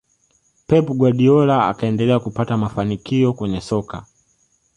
pep 0.67 0.85
guardiola 0.93 1.67
akaendelea 1.67 2.19
kupata 2.19 2.57
mafanikio 2.57 3.33
kwenye 3.33 3.61
soka 3.61 4.05